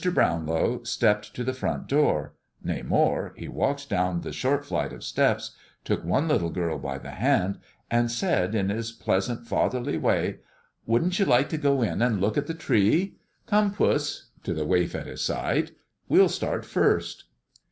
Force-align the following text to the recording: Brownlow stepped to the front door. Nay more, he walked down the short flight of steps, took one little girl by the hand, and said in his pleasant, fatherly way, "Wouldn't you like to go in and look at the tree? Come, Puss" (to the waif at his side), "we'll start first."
Brownlow 0.03 0.81
stepped 0.81 1.31
to 1.35 1.43
the 1.43 1.53
front 1.53 1.85
door. 1.87 2.33
Nay 2.63 2.81
more, 2.81 3.35
he 3.37 3.47
walked 3.47 3.87
down 3.87 4.21
the 4.21 4.31
short 4.33 4.65
flight 4.65 4.91
of 4.91 5.03
steps, 5.03 5.51
took 5.83 6.03
one 6.03 6.27
little 6.27 6.49
girl 6.49 6.79
by 6.79 6.97
the 6.97 7.11
hand, 7.11 7.59
and 7.91 8.09
said 8.09 8.55
in 8.55 8.69
his 8.69 8.91
pleasant, 8.91 9.45
fatherly 9.45 9.99
way, 9.99 10.39
"Wouldn't 10.87 11.19
you 11.19 11.25
like 11.25 11.49
to 11.49 11.57
go 11.59 11.83
in 11.83 12.01
and 12.01 12.19
look 12.19 12.35
at 12.35 12.47
the 12.47 12.55
tree? 12.55 13.17
Come, 13.45 13.75
Puss" 13.75 14.31
(to 14.41 14.55
the 14.55 14.65
waif 14.65 14.95
at 14.95 15.05
his 15.05 15.21
side), 15.21 15.73
"we'll 16.09 16.29
start 16.29 16.65
first." 16.65 17.25